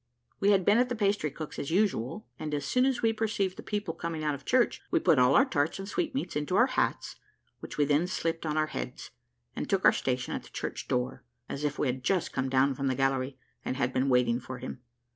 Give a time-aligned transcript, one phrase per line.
[0.39, 3.55] We had been at the pastry cook's as usual, and as soon as we perceived
[3.55, 6.65] the people coming out of church, we put all our tarts and sweetmeats into our
[6.65, 7.17] hats,
[7.59, 9.11] which we then slipped on our heads,
[9.55, 12.73] and took our station at the church door, as if we had just come down
[12.73, 14.81] from the gallery, and had been waiting for him.